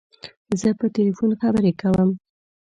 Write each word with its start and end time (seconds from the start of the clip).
زه 0.61 0.69
په 0.79 0.85
تلیفون 0.95 1.31
خبری 1.41 1.73
کوم. 1.81 2.09